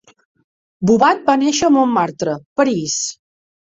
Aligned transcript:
Boubat 0.91 1.21
va 1.29 1.35
néixer 1.41 1.67
a 1.67 1.71
Montmartre, 1.75 2.37
París. 2.63 2.97